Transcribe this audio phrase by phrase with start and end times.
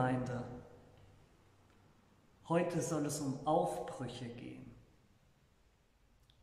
[0.00, 0.42] Gemeinde,
[2.48, 4.74] heute soll es um Aufbrüche gehen.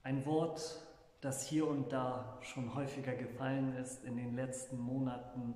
[0.04, 0.80] Ein Wort,
[1.22, 5.56] das hier und da schon häufiger gefallen ist in den letzten Monaten.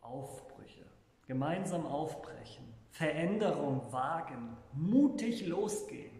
[0.00, 0.86] Aufbrüche,
[1.28, 6.13] gemeinsam aufbrechen, Veränderung wagen, mutig losgehen.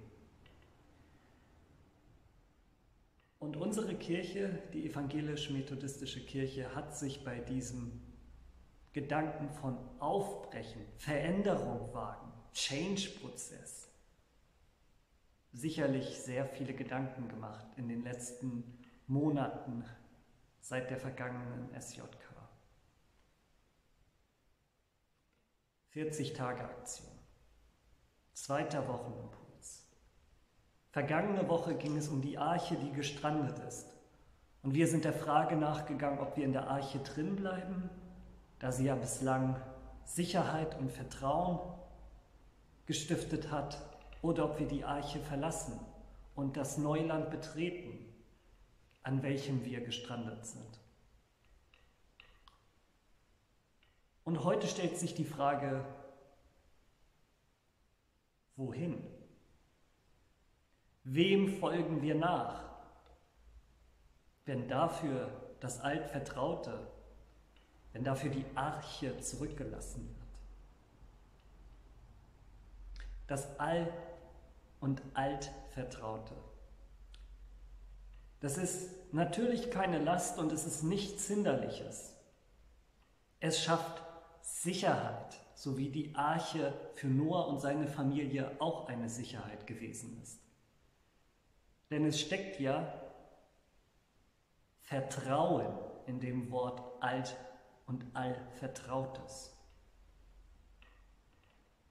[3.44, 8.00] Und unsere Kirche, die evangelisch-methodistische Kirche, hat sich bei diesem
[8.94, 13.90] Gedanken von Aufbrechen, Veränderung wagen, Change-Prozess
[15.52, 19.84] sicherlich sehr viele Gedanken gemacht in den letzten Monaten
[20.60, 22.08] seit der vergangenen SJK.
[25.90, 27.12] 40 Tage Aktion.
[28.32, 29.43] Zweiter Wochenimpuls.
[30.94, 33.88] Vergangene Woche ging es um die Arche, die gestrandet ist.
[34.62, 37.90] Und wir sind der Frage nachgegangen, ob wir in der Arche drin bleiben,
[38.60, 39.60] da sie ja bislang
[40.04, 41.58] Sicherheit und Vertrauen
[42.86, 43.84] gestiftet hat,
[44.22, 45.80] oder ob wir die Arche verlassen
[46.36, 47.98] und das Neuland betreten,
[49.02, 50.78] an welchem wir gestrandet sind.
[54.22, 55.84] Und heute stellt sich die Frage,
[58.54, 59.13] wohin?
[61.04, 62.64] Wem folgen wir nach?
[64.46, 66.86] Wenn dafür das Altvertraute,
[67.92, 70.18] wenn dafür die Arche zurückgelassen wird.
[73.26, 73.92] Das All-
[74.80, 76.34] und Altvertraute.
[78.40, 82.14] Das ist natürlich keine Last und es ist nichts Hinderliches.
[83.40, 84.02] Es schafft
[84.42, 90.43] Sicherheit, so wie die Arche für Noah und seine Familie auch eine Sicherheit gewesen ist.
[91.94, 92.92] Denn es steckt ja
[94.80, 97.36] Vertrauen in dem Wort alt
[97.86, 99.56] und allvertrautes.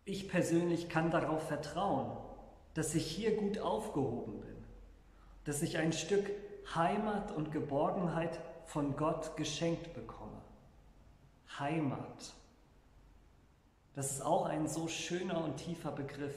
[0.04, 2.18] Ich persönlich kann darauf vertrauen,
[2.74, 4.66] dass ich hier gut aufgehoben bin,
[5.46, 6.30] dass ich ein Stück
[6.76, 10.42] Heimat und Geborgenheit von Gott geschenkt bekomme.
[11.60, 12.34] Heimat.
[13.94, 16.36] Das ist auch ein so schöner und tiefer Begriff.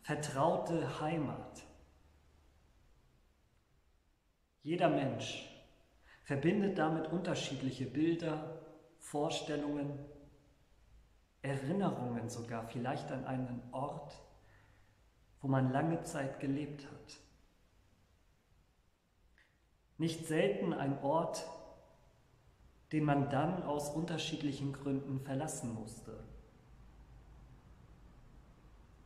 [0.00, 1.62] Vertraute Heimat.
[4.62, 5.48] Jeder Mensch
[6.24, 8.60] verbindet damit unterschiedliche Bilder,
[8.98, 9.98] Vorstellungen,
[11.42, 14.14] Erinnerungen sogar, vielleicht an einen Ort,
[15.40, 17.18] wo man lange Zeit gelebt hat.
[19.98, 21.44] Nicht selten ein Ort,
[22.92, 26.22] den man dann aus unterschiedlichen Gründen verlassen musste.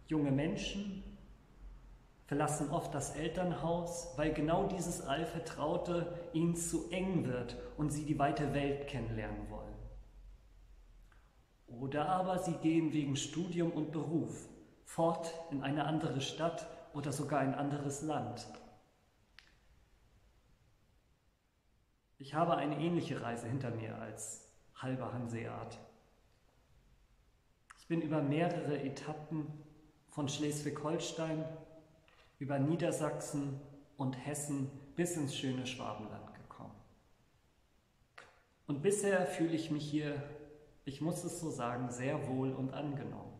[0.08, 1.15] Junge Menschen
[2.26, 8.18] verlassen oft das Elternhaus, weil genau dieses Allvertraute ihnen zu eng wird und sie die
[8.18, 9.74] weite Welt kennenlernen wollen.
[11.68, 14.48] Oder aber sie gehen wegen Studium und Beruf
[14.84, 18.46] fort in eine andere Stadt oder sogar ein anderes Land.
[22.18, 25.78] Ich habe eine ähnliche Reise hinter mir als halber Hanseat.
[27.78, 29.46] Ich bin über mehrere Etappen
[30.08, 31.44] von Schleswig-Holstein
[32.38, 33.60] über Niedersachsen
[33.96, 36.74] und Hessen bis ins schöne Schwabenland gekommen.
[38.66, 40.22] Und bisher fühle ich mich hier,
[40.84, 43.32] ich muss es so sagen, sehr wohl und angenommen.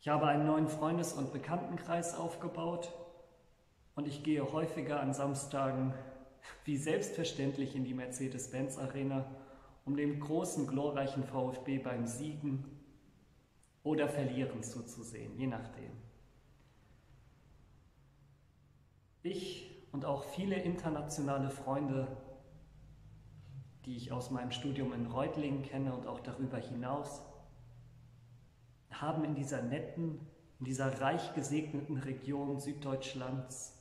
[0.00, 2.92] Ich habe einen neuen Freundes- und Bekanntenkreis aufgebaut
[3.94, 5.94] und ich gehe häufiger an Samstagen
[6.64, 9.24] wie selbstverständlich in die Mercedes-Benz Arena,
[9.84, 12.64] um dem großen, glorreichen VfB beim Siegen
[13.82, 16.11] oder Verlieren zuzusehen, je nachdem.
[19.22, 22.08] Ich und auch viele internationale Freunde,
[23.84, 27.22] die ich aus meinem Studium in Reutlingen kenne und auch darüber hinaus,
[28.90, 30.20] haben in dieser netten,
[30.58, 33.78] in dieser reich gesegneten Region Süddeutschlands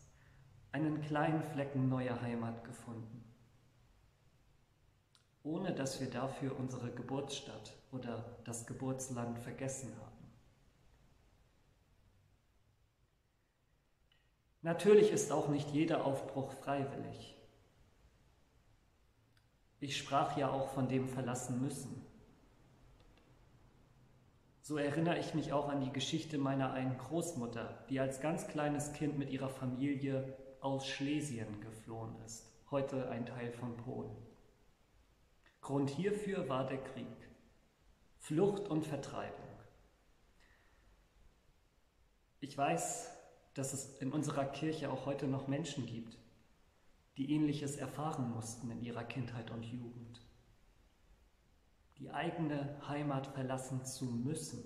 [0.72, 3.24] einen kleinen Flecken neuer Heimat gefunden,
[5.44, 10.11] ohne dass wir dafür unsere Geburtsstadt oder das Geburtsland vergessen haben.
[14.62, 17.36] Natürlich ist auch nicht jeder Aufbruch freiwillig.
[19.80, 22.06] Ich sprach ja auch von dem verlassen müssen.
[24.62, 28.94] So erinnere ich mich auch an die Geschichte meiner einen Großmutter, die als ganz kleines
[28.94, 34.16] Kind mit ihrer Familie aus Schlesien geflohen ist, heute ein Teil von Polen.
[35.62, 37.08] Grund hierfür war der Krieg,
[38.19, 39.50] Flucht und Vertreibung.
[42.40, 43.12] Ich weiß,
[43.53, 46.18] dass es in unserer Kirche auch heute noch Menschen gibt,
[47.18, 50.21] die ähnliches erfahren mussten in ihrer Kindheit und Jugend.
[51.98, 54.63] Die eigene Heimat verlassen zu müssen.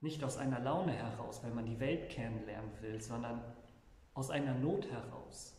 [0.00, 3.42] Nicht aus einer Laune heraus, weil man die Welt kennenlernen will, sondern
[4.14, 5.56] aus einer Not heraus.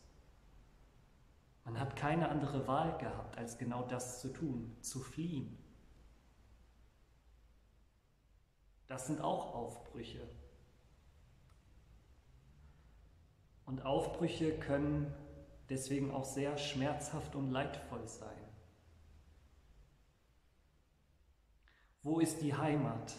[1.65, 5.57] Man hat keine andere Wahl gehabt, als genau das zu tun, zu fliehen.
[8.89, 10.19] Das sind auch Aufbrüche.
[13.65, 15.13] Und Aufbrüche können
[15.69, 18.36] deswegen auch sehr schmerzhaft und leidvoll sein.
[22.01, 23.13] Wo ist die Heimat?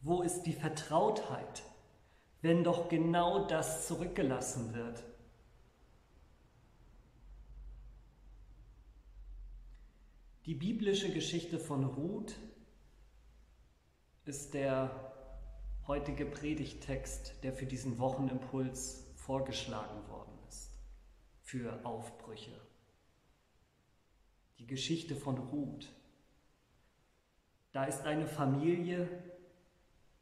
[0.00, 1.62] Wo ist die Vertrautheit,
[2.42, 5.04] wenn doch genau das zurückgelassen wird?
[10.46, 12.34] Die biblische Geschichte von Ruth
[14.24, 14.90] ist der
[15.86, 20.70] heutige Predigttext, der für diesen Wochenimpuls vorgeschlagen worden ist,
[21.42, 22.58] für Aufbrüche.
[24.58, 25.92] Die Geschichte von Ruth.
[27.72, 29.08] Da ist eine Familie,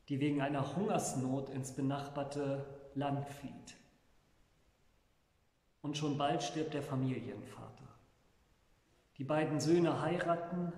[0.09, 3.77] die wegen einer Hungersnot ins benachbarte Land flieht.
[5.81, 7.89] Und schon bald stirbt der Familienvater.
[9.19, 10.73] Die beiden Söhne heiraten,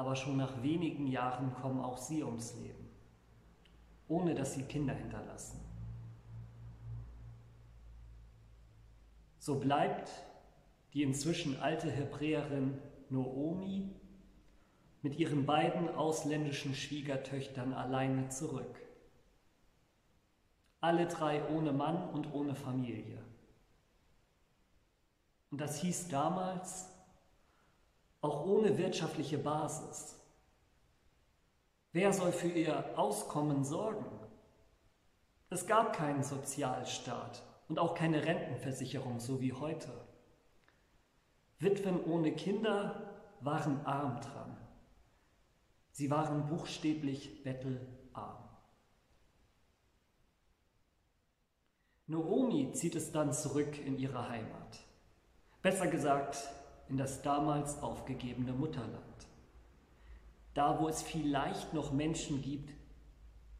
[0.00, 2.88] aber schon nach wenigen Jahren kommen auch sie ums Leben,
[4.08, 5.60] ohne dass sie Kinder hinterlassen.
[9.38, 10.10] So bleibt
[10.94, 12.78] die inzwischen alte Hebräerin
[13.10, 13.90] Noomi
[15.02, 18.80] mit ihren beiden ausländischen Schwiegertöchtern alleine zurück.
[20.80, 23.22] Alle drei ohne Mann und ohne Familie.
[25.50, 26.89] Und das hieß damals
[28.20, 30.16] auch ohne wirtschaftliche Basis.
[31.92, 34.06] Wer soll für ihr Auskommen sorgen?
[35.48, 39.90] Es gab keinen Sozialstaat und auch keine Rentenversicherung, so wie heute.
[41.58, 44.56] Witwen ohne Kinder waren arm dran.
[45.90, 48.48] Sie waren buchstäblich bettelarm.
[52.06, 54.78] Noomi zieht es dann zurück in ihre Heimat.
[55.62, 56.38] Besser gesagt,
[56.90, 59.00] in das damals aufgegebene Mutterland.
[60.54, 62.74] Da, wo es vielleicht noch Menschen gibt,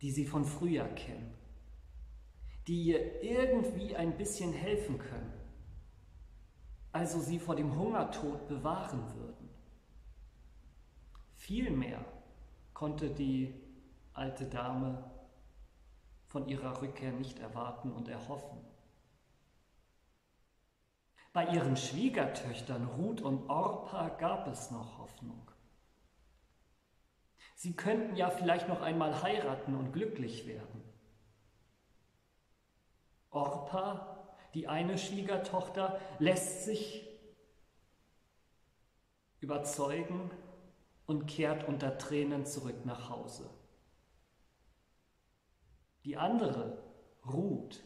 [0.02, 1.32] die sie von früher kennen,
[2.66, 5.32] die ihr irgendwie ein bisschen helfen können,
[6.92, 9.48] also sie vor dem Hungertod bewahren würden.
[11.36, 12.04] Vielmehr
[12.74, 13.54] konnte die
[14.12, 15.04] alte Dame
[16.26, 18.58] von ihrer Rückkehr nicht erwarten und erhoffen.
[21.32, 25.48] Bei ihren Schwiegertöchtern Ruth und Orpa gab es noch Hoffnung.
[27.54, 30.82] Sie könnten ja vielleicht noch einmal heiraten und glücklich werden.
[33.30, 37.06] Orpa, die eine Schwiegertochter, lässt sich
[39.40, 40.30] überzeugen
[41.06, 43.48] und kehrt unter Tränen zurück nach Hause.
[46.04, 46.82] Die andere,
[47.26, 47.82] Ruth,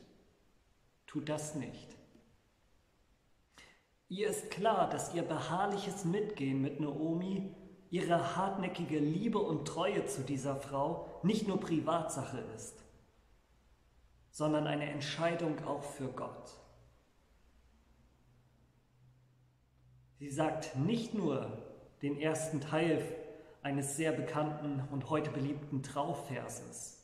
[1.07, 1.94] tut das nicht.
[4.09, 7.55] Ihr ist klar, dass ihr beharrliches Mitgehen mit Naomi,
[7.91, 12.85] ihre hartnäckige Liebe und Treue zu dieser Frau nicht nur Privatsache ist,
[14.31, 16.51] sondern eine Entscheidung auch für Gott.
[20.19, 21.63] Sie sagt nicht nur
[22.03, 23.03] den ersten Teil
[23.63, 27.03] eines sehr bekannten und heute beliebten Trauverses.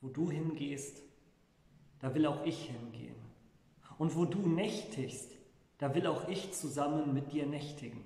[0.00, 1.02] Wo du hingehst,
[2.00, 3.25] da will auch ich hingehen.
[3.98, 5.30] Und wo du nächtigst,
[5.78, 8.04] da will auch ich zusammen mit dir nächtigen.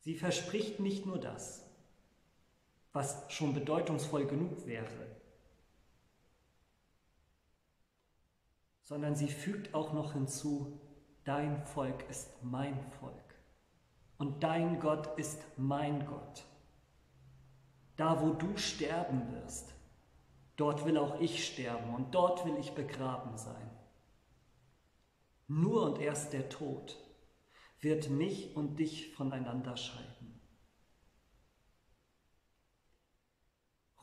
[0.00, 1.64] Sie verspricht nicht nur das,
[2.92, 5.18] was schon bedeutungsvoll genug wäre,
[8.82, 10.80] sondern sie fügt auch noch hinzu,
[11.24, 13.34] dein Volk ist mein Volk
[14.16, 16.44] und dein Gott ist mein Gott.
[17.96, 19.74] Da, wo du sterben wirst,
[20.58, 23.70] Dort will auch ich sterben und dort will ich begraben sein.
[25.46, 26.98] Nur und erst der Tod
[27.80, 30.40] wird mich und dich voneinander scheiden.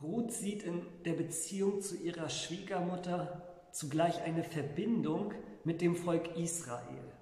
[0.00, 5.34] Ruth sieht in der Beziehung zu ihrer Schwiegermutter zugleich eine Verbindung
[5.64, 7.12] mit dem Volk Israel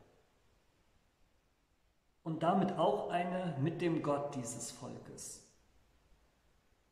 [2.23, 5.44] und damit auch eine mit dem Gott dieses Volkes.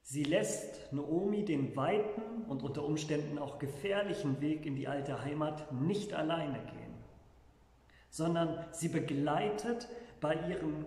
[0.02, 5.72] Sie lässt Naomi den weiten und unter Umständen auch gefährlichen Weg in die alte Heimat
[5.72, 6.94] nicht alleine gehen,
[8.10, 9.88] sondern sie begleitet
[10.20, 10.84] bei ihrem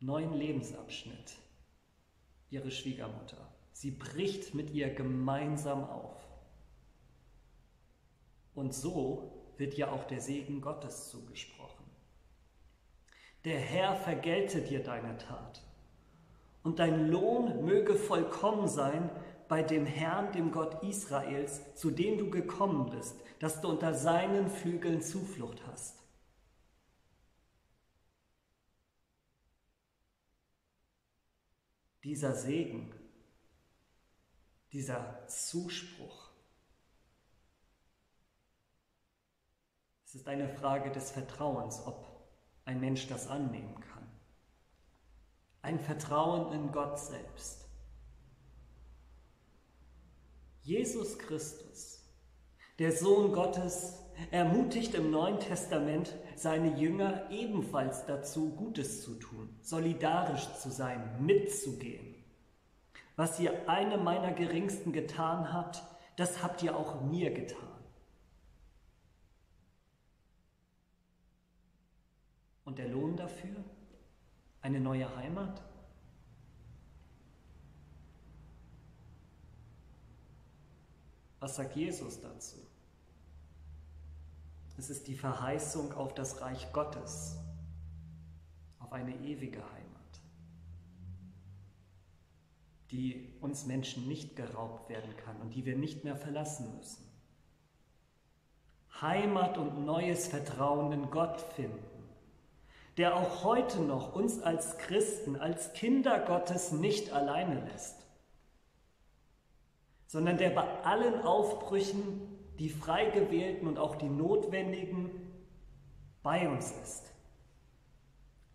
[0.00, 1.36] neuen Lebensabschnitt.
[2.50, 3.36] ihre Schwiegermutter.
[3.72, 6.20] Sie bricht mit ihr gemeinsam auf.
[8.54, 11.86] Und so wird ja auch der Segen Gottes zugesprochen.
[13.44, 15.62] Der Herr vergelte dir deine Tat,
[16.62, 19.10] und dein Lohn möge vollkommen sein
[19.48, 24.48] bei dem Herrn, dem Gott Israels, zu dem du gekommen bist, dass du unter seinen
[24.48, 25.98] Flügeln Zuflucht hast.
[32.04, 32.94] Dieser Segen,
[34.72, 36.30] dieser Zuspruch,
[40.04, 42.06] es ist eine Frage des Vertrauens, ob
[42.64, 43.99] ein Mensch das annehmen kann.
[45.62, 47.68] Ein Vertrauen in Gott selbst.
[50.62, 52.04] Jesus Christus,
[52.78, 54.00] der Sohn Gottes,
[54.30, 62.14] ermutigt im Neuen Testament seine Jünger ebenfalls dazu, Gutes zu tun, solidarisch zu sein, mitzugehen.
[63.16, 65.82] Was ihr einem meiner Geringsten getan habt,
[66.16, 67.68] das habt ihr auch mir getan.
[72.64, 73.64] Und der Lohn dafür?
[74.62, 75.62] Eine neue Heimat?
[81.40, 82.58] Was sagt Jesus dazu?
[84.76, 87.36] Es ist die Verheißung auf das Reich Gottes,
[88.78, 90.20] auf eine ewige Heimat,
[92.90, 97.04] die uns Menschen nicht geraubt werden kann und die wir nicht mehr verlassen müssen.
[99.00, 101.99] Heimat und neues Vertrauen in Gott finden,
[103.00, 107.96] der auch heute noch uns als Christen, als Kinder Gottes nicht alleine lässt,
[110.06, 112.20] sondern der bei allen Aufbrüchen
[112.58, 115.10] die frei gewählten und auch die notwendigen
[116.22, 117.10] bei uns ist.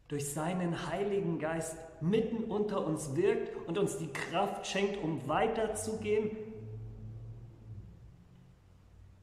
[0.10, 6.38] Durch seinen Heiligen Geist mitten unter uns wirkt und uns die Kraft schenkt, um weiterzugehen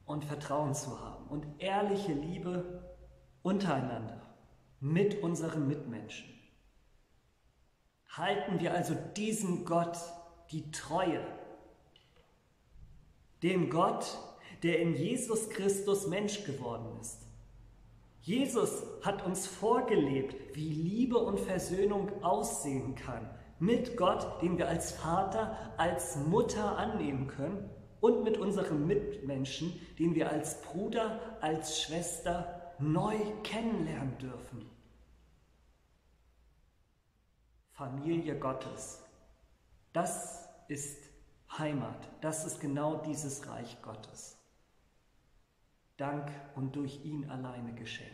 [0.05, 2.83] und Vertrauen zu haben und ehrliche Liebe
[3.41, 4.32] untereinander
[4.83, 6.27] mit unseren Mitmenschen.
[8.09, 9.97] Halten wir also diesem Gott
[10.51, 11.25] die Treue,
[13.43, 14.17] dem Gott,
[14.61, 17.21] der in Jesus Christus Mensch geworden ist.
[18.23, 24.91] Jesus hat uns vorgelebt, wie Liebe und Versöhnung aussehen kann mit Gott, den wir als
[24.91, 27.69] Vater, als Mutter annehmen können
[28.01, 34.72] und mit unseren Mitmenschen, den wir als Bruder, als Schwester neu kennenlernen dürfen.
[37.73, 39.03] Familie Gottes,
[39.91, 41.09] das ist
[41.57, 44.37] Heimat, das ist genau dieses Reich Gottes
[45.97, 48.11] dank und durch ihn alleine geschenkt.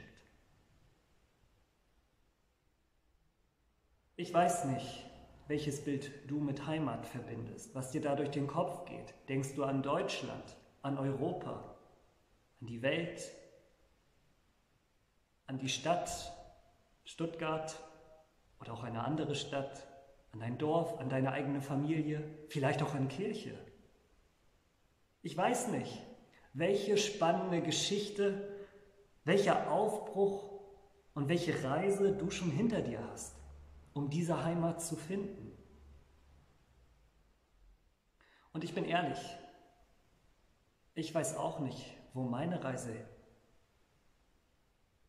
[4.15, 5.05] Ich weiß nicht,
[5.47, 9.13] welches Bild du mit Heimat verbindest, was dir da durch den Kopf geht.
[9.29, 11.77] Denkst du an Deutschland, an Europa,
[12.59, 13.31] an die Welt,
[15.47, 16.33] an die Stadt
[17.05, 17.79] Stuttgart
[18.59, 19.87] oder auch eine andere Stadt,
[20.31, 23.57] an dein Dorf, an deine eigene Familie, vielleicht auch an Kirche?
[25.21, 26.01] Ich weiß nicht.
[26.53, 28.49] Welche spannende Geschichte,
[29.23, 30.49] welcher Aufbruch
[31.13, 33.35] und welche Reise du schon hinter dir hast,
[33.93, 35.51] um diese Heimat zu finden.
[38.53, 39.19] Und ich bin ehrlich,
[40.95, 42.93] ich weiß auch nicht, wo meine Reise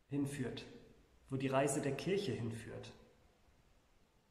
[0.09, 0.65] hinführt,
[1.31, 2.93] wo die Reise der Kirche hinführt,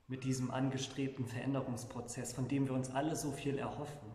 [0.10, 4.12] mit diesem angestrebten Veränderungsprozess, von dem wir uns alle so viel erhoffen.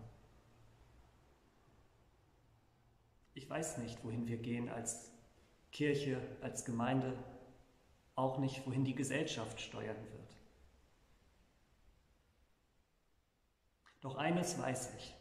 [3.34, 5.12] Ich weiß nicht, wohin wir gehen als
[5.70, 7.16] Kirche, als Gemeinde,
[8.16, 10.36] auch nicht, wohin die Gesellschaft steuern wird.
[14.00, 15.14] Doch eines weiß ich.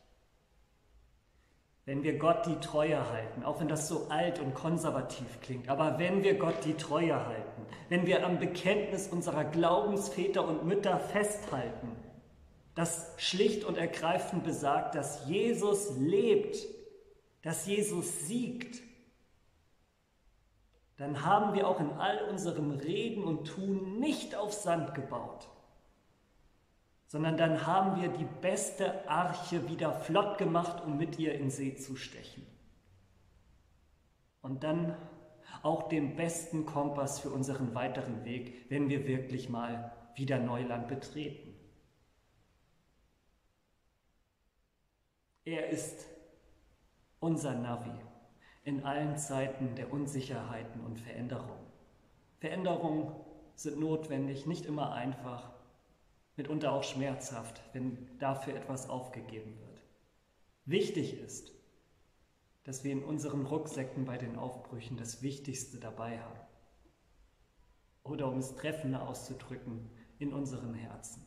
[1.85, 5.99] Wenn wir Gott die Treue halten, auch wenn das so alt und konservativ klingt, aber
[5.99, 11.91] wenn wir Gott die Treue halten, wenn wir am Bekenntnis unserer Glaubensväter und Mütter festhalten,
[12.73, 16.57] das schlicht und ergreifend besagt, dass Jesus lebt
[17.43, 18.81] dass Jesus siegt,
[20.97, 25.49] dann haben wir auch in all unserem Reden und Tun nicht auf Sand gebaut,
[27.13, 31.75] sondern dann haben wir die beste Arche wieder flott gemacht, um mit ihr in See
[31.75, 32.43] zu stechen.
[34.41, 34.97] Und dann
[35.61, 41.53] auch den besten Kompass für unseren weiteren Weg, wenn wir wirklich mal wieder Neuland betreten.
[45.45, 46.07] Er ist
[47.19, 47.93] unser Navi
[48.63, 51.67] in allen Zeiten der Unsicherheiten und Veränderungen.
[52.39, 53.13] Veränderungen
[53.53, 55.52] sind notwendig, nicht immer einfach,
[56.35, 59.81] mitunter auch schmerzhaft, wenn dafür etwas aufgegeben wird.
[60.65, 61.51] Wichtig ist,
[62.63, 66.39] dass wir in unseren Rucksäcken bei den Aufbrüchen das Wichtigste dabei haben.
[68.03, 71.23] Oder um es treffender auszudrücken, in unseren Herzen.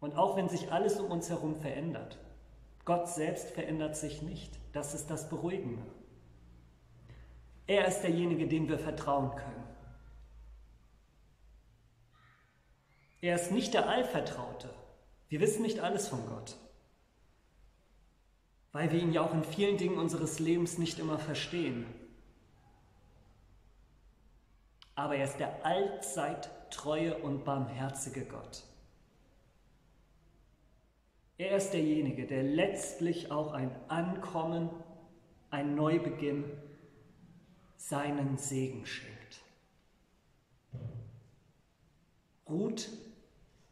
[0.00, 2.18] Und auch wenn sich alles um uns herum verändert,
[2.84, 4.58] Gott selbst verändert sich nicht.
[4.72, 5.84] Das ist das Beruhigende.
[7.66, 9.64] Er ist derjenige, dem wir vertrauen können.
[13.24, 14.68] Er ist nicht der Allvertraute.
[15.30, 16.58] Wir wissen nicht alles von Gott,
[18.72, 21.86] weil wir ihn ja auch in vielen Dingen unseres Lebens nicht immer verstehen.
[24.94, 28.62] Aber er ist der allzeit treue und barmherzige Gott.
[31.38, 34.68] Er ist derjenige, der letztlich auch ein Ankommen,
[35.48, 36.44] ein Neubeginn,
[37.78, 39.40] seinen Segen schenkt.
[42.46, 42.90] Ruth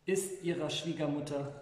[0.04, 1.60] ist ihrer Schwiegermutter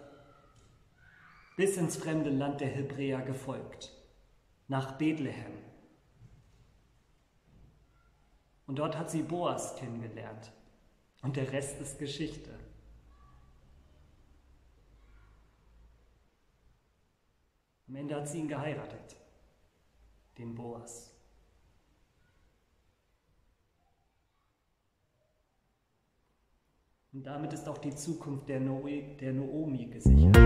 [1.55, 3.91] bis ins fremde Land der Hebräer gefolgt,
[4.67, 5.57] nach Bethlehem.
[8.65, 10.51] Und dort hat sie Boas kennengelernt.
[11.21, 12.57] Und der Rest ist Geschichte.
[17.87, 19.17] Am Ende hat sie ihn geheiratet,
[20.37, 21.10] den Boas.
[27.13, 30.37] Und damit ist auch die Zukunft der, Noe, der Noomi gesichert.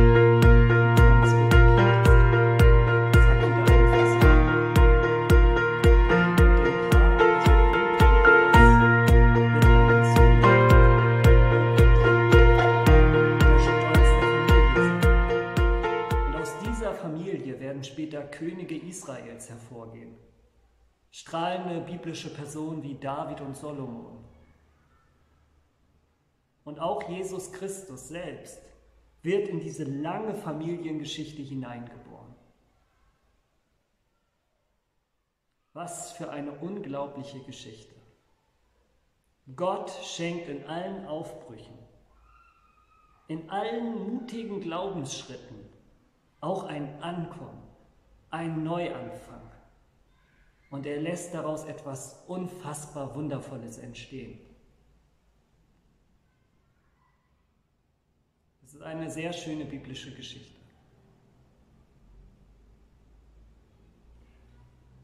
[17.85, 20.15] später Könige Israels hervorgehen.
[21.11, 24.17] Strahlende biblische Personen wie David und Solomon.
[26.65, 28.59] Und auch Jesus Christus selbst
[29.21, 32.35] wird in diese lange Familiengeschichte hineingeboren.
[35.73, 37.95] Was für eine unglaubliche Geschichte.
[39.55, 41.77] Gott schenkt in allen Aufbrüchen,
[43.27, 45.69] in allen mutigen Glaubensschritten
[46.41, 47.61] auch ein Ankommen,
[48.31, 49.41] ein Neuanfang.
[50.71, 54.39] Und er lässt daraus etwas unfassbar Wundervolles entstehen.
[58.64, 60.53] Es ist eine sehr schöne biblische Geschichte.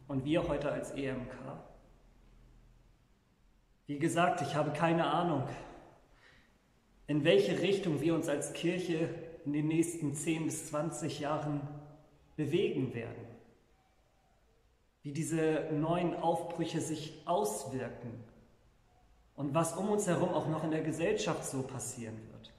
[0.10, 1.32] Und wir heute als EMK,
[3.88, 5.48] wie gesagt, ich habe keine Ahnung,
[7.08, 9.10] in welche Richtung wir uns als Kirche
[9.46, 11.62] in den nächsten 10 bis 20 Jahren
[12.36, 13.26] bewegen werden,
[15.02, 18.22] wie diese neuen Aufbrüche sich auswirken
[19.38, 22.52] und was um uns herum auch noch in der Gesellschaft so passieren wird.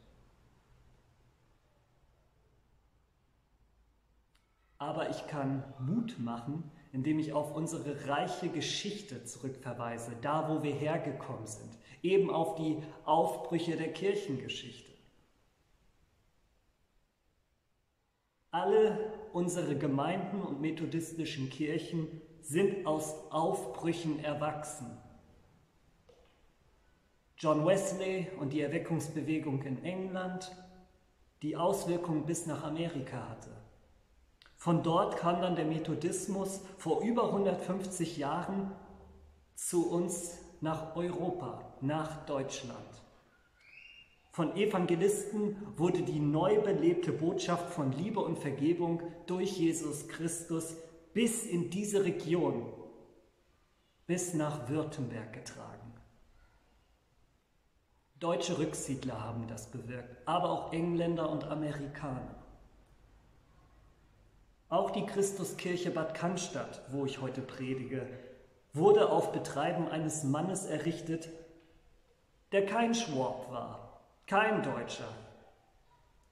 [4.82, 10.72] Aber ich kann Mut machen, indem ich auf unsere reiche Geschichte zurückverweise, da wo wir
[10.74, 11.70] hergekommen sind,
[12.02, 14.90] eben auf die Aufbrüche der Kirchengeschichte.
[18.50, 18.98] Alle
[19.32, 24.98] unsere Gemeinden und methodistischen Kirchen sind aus Aufbrüchen erwachsen.
[27.36, 30.50] John Wesley und die Erweckungsbewegung in England,
[31.42, 33.61] die Auswirkungen bis nach Amerika hatte.
[34.62, 38.70] Von dort kam dann der Methodismus vor über 150 Jahren
[39.56, 42.78] zu uns nach Europa, nach Deutschland.
[44.30, 50.76] Von Evangelisten wurde die neu belebte Botschaft von Liebe und Vergebung durch Jesus Christus
[51.12, 52.72] bis in diese Region,
[54.06, 55.92] bis nach Württemberg getragen.
[58.20, 62.41] Deutsche Rücksiedler haben das bewirkt, aber auch Engländer und Amerikaner.
[64.72, 68.08] Auch die Christuskirche Bad Cannstatt, wo ich heute predige,
[68.72, 71.28] wurde auf Betreiben eines Mannes errichtet,
[72.52, 75.14] der kein Schwab war, kein Deutscher.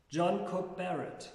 [0.09, 1.35] John Cook Barrett.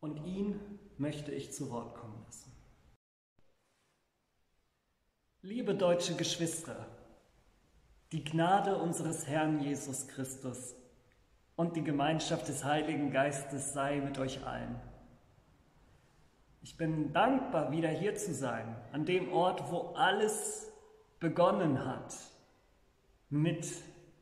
[0.00, 0.58] Und ihn
[0.96, 2.50] möchte ich zu Wort kommen lassen.
[5.42, 6.86] Liebe deutsche Geschwister,
[8.12, 10.79] die Gnade unseres Herrn Jesus Christus
[11.60, 14.76] und die Gemeinschaft des Heiligen Geistes sei mit euch allen.
[16.62, 20.72] Ich bin dankbar, wieder hier zu sein, an dem Ort, wo alles
[21.18, 22.14] begonnen hat
[23.28, 23.68] mit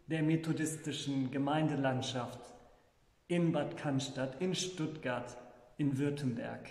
[0.09, 2.40] der methodistischen Gemeindelandschaft
[3.29, 5.37] in Bad Cannstatt, in Stuttgart,
[5.77, 6.68] in Württemberg.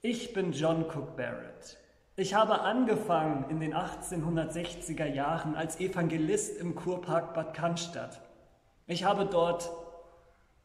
[0.00, 1.76] Ich bin John Cook Barrett.
[2.14, 8.27] Ich habe angefangen in den 1860er Jahren als Evangelist im Kurpark Bad Cannstatt.
[8.90, 9.70] Ich habe dort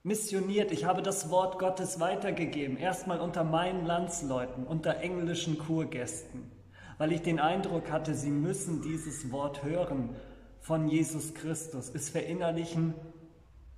[0.01, 6.49] missioniert, ich habe das Wort Gottes weitergegeben, erstmal unter meinen Landsleuten, unter englischen Kurgästen,
[6.97, 10.15] weil ich den Eindruck hatte, sie müssen dieses Wort hören
[10.61, 12.93] von Jesus Christus, es verinnerlichen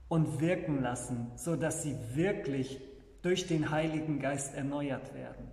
[0.09, 2.79] und wirken lassen, so dass sie wirklich
[3.23, 5.51] durch den Heiligen Geist erneuert werden.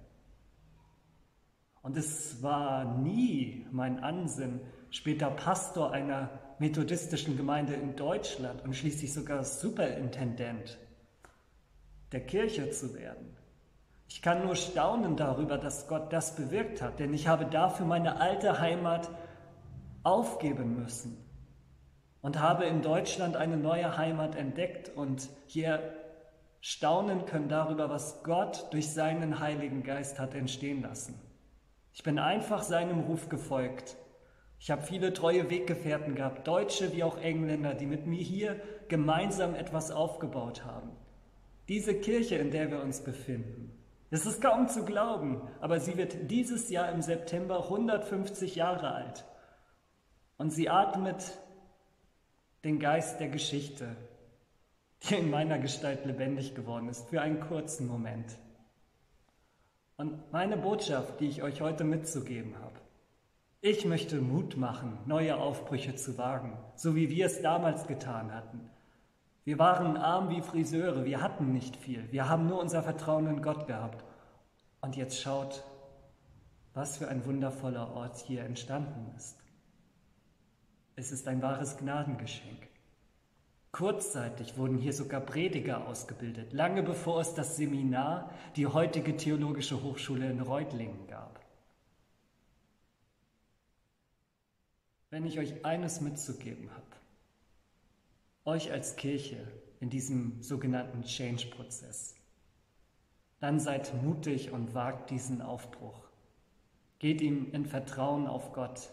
[1.80, 9.12] Und es war nie mein Ansinnen, später Pastor einer methodistischen Gemeinde in Deutschland und schließlich
[9.12, 10.78] sogar Superintendent
[12.12, 13.36] der Kirche zu werden.
[14.08, 18.20] Ich kann nur staunen darüber, dass Gott das bewirkt hat, denn ich habe dafür meine
[18.20, 19.10] alte Heimat
[20.04, 21.16] aufgeben müssen
[22.20, 25.80] und habe in Deutschland eine neue Heimat entdeckt und hier
[26.60, 31.18] staunen können darüber, was Gott durch seinen Heiligen Geist hat entstehen lassen.
[31.92, 33.96] Ich bin einfach seinem Ruf gefolgt.
[34.62, 39.56] Ich habe viele treue Weggefährten gehabt, Deutsche wie auch Engländer, die mit mir hier gemeinsam
[39.56, 40.92] etwas aufgebaut haben.
[41.66, 43.76] Diese Kirche, in der wir uns befinden,
[44.10, 49.24] es ist kaum zu glauben, aber sie wird dieses Jahr im September 150 Jahre alt.
[50.38, 51.40] Und sie atmet
[52.62, 53.96] den Geist der Geschichte,
[55.02, 58.38] die in meiner Gestalt lebendig geworden ist, für einen kurzen Moment.
[59.96, 62.78] Und meine Botschaft, die ich euch heute mitzugeben habe,
[63.64, 68.68] ich möchte Mut machen, neue Aufbrüche zu wagen, so wie wir es damals getan hatten.
[69.44, 73.40] Wir waren arm wie Friseure, wir hatten nicht viel, wir haben nur unser Vertrauen in
[73.40, 74.04] Gott gehabt.
[74.80, 75.62] Und jetzt schaut,
[76.74, 79.38] was für ein wundervoller Ort hier entstanden ist.
[80.96, 82.66] Es ist ein wahres Gnadengeschenk.
[83.70, 90.28] Kurzzeitig wurden hier sogar Prediger ausgebildet, lange bevor es das Seminar, die heutige Theologische Hochschule
[90.28, 91.41] in Reutlingen gab.
[95.12, 96.86] Wenn ich euch eines mitzugeben habe,
[98.46, 99.46] euch als Kirche
[99.78, 102.16] in diesem sogenannten Change-Prozess,
[103.38, 106.08] dann seid mutig und wagt diesen Aufbruch.
[106.98, 108.88] Geht ihm in Vertrauen auf Gott.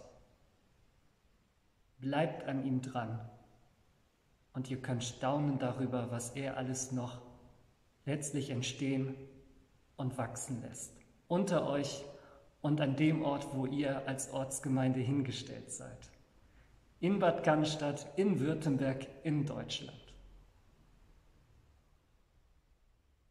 [2.00, 3.22] Bleibt an ihm dran
[4.52, 7.22] und ihr könnt staunen darüber, was er alles noch
[8.06, 9.16] letztlich entstehen
[9.96, 10.92] und wachsen lässt.
[11.30, 12.04] Unter euch
[12.62, 16.10] und an dem Ort, wo ihr als Ortsgemeinde hingestellt seid.
[17.00, 20.14] In Bad Cannstatt, in Württemberg, in Deutschland.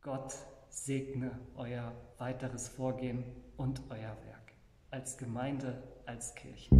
[0.00, 0.34] Gott
[0.70, 3.24] segne euer weiteres Vorgehen
[3.56, 4.38] und euer Werk
[4.90, 6.70] als Gemeinde, als Kirche.